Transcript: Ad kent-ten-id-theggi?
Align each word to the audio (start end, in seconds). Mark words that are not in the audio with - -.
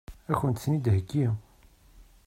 Ad 0.31 0.35
kent-ten-id-theggi? 0.39 1.25